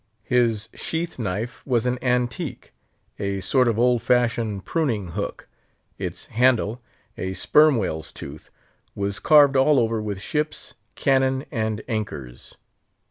His 0.23 0.67
sheath 0.73 1.19
knife 1.19 1.63
was 1.63 1.85
an 1.85 1.99
antique—a 2.03 3.39
sort 3.41 3.67
of 3.67 3.77
old 3.77 4.01
fashioned 4.01 4.65
pruning 4.65 5.09
hook; 5.09 5.47
its 5.99 6.25
handle—a 6.25 7.35
sperm 7.35 7.75
whale's 7.77 8.11
tooth—was 8.11 9.19
carved 9.19 9.55
all 9.55 9.79
over 9.79 10.01
with 10.01 10.19
ships, 10.19 10.73
cannon, 10.95 11.45
and 11.51 11.83
anchors. 11.87 12.57